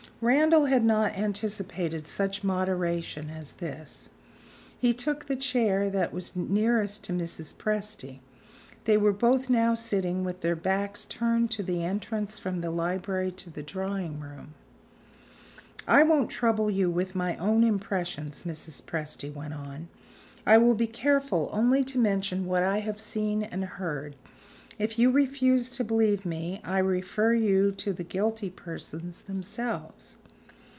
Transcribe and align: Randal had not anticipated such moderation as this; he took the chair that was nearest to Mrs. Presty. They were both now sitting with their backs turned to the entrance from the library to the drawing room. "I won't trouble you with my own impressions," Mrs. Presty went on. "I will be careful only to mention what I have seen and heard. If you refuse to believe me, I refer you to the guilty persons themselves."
Randal 0.23 0.65
had 0.65 0.85
not 0.85 1.13
anticipated 1.17 2.05
such 2.05 2.43
moderation 2.43 3.31
as 3.31 3.53
this; 3.53 4.11
he 4.77 4.93
took 4.93 5.25
the 5.25 5.35
chair 5.35 5.89
that 5.89 6.13
was 6.13 6.35
nearest 6.35 7.03
to 7.05 7.11
Mrs. 7.13 7.55
Presty. 7.57 8.19
They 8.85 8.97
were 8.97 9.13
both 9.13 9.49
now 9.49 9.73
sitting 9.73 10.23
with 10.23 10.41
their 10.41 10.55
backs 10.55 11.05
turned 11.05 11.49
to 11.51 11.63
the 11.63 11.83
entrance 11.83 12.37
from 12.37 12.61
the 12.61 12.69
library 12.69 13.31
to 13.31 13.49
the 13.49 13.63
drawing 13.63 14.19
room. 14.19 14.53
"I 15.87 16.03
won't 16.03 16.29
trouble 16.29 16.69
you 16.69 16.91
with 16.91 17.15
my 17.15 17.35
own 17.37 17.63
impressions," 17.63 18.43
Mrs. 18.43 18.83
Presty 18.85 19.33
went 19.33 19.55
on. 19.55 19.87
"I 20.45 20.59
will 20.59 20.75
be 20.75 20.85
careful 20.85 21.49
only 21.51 21.83
to 21.85 21.97
mention 21.97 22.45
what 22.45 22.61
I 22.61 22.81
have 22.81 23.01
seen 23.01 23.41
and 23.41 23.65
heard. 23.65 24.15
If 24.79 24.97
you 24.97 25.11
refuse 25.11 25.69
to 25.71 25.83
believe 25.83 26.25
me, 26.25 26.59
I 26.63 26.79
refer 26.79 27.33
you 27.35 27.71
to 27.73 27.93
the 27.93 28.05
guilty 28.05 28.49
persons 28.49 29.23
themselves." 29.23 30.17